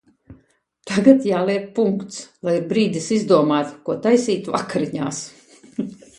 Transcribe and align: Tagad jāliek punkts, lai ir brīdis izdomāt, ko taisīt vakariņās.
Tagad 0.91 1.27
jāliek 1.31 1.67
punkts, 1.79 2.23
lai 2.49 2.57
ir 2.61 2.65
brīdis 2.73 3.11
izdomāt, 3.19 3.77
ko 3.91 3.99
taisīt 4.09 4.53
vakariņās. 4.57 5.23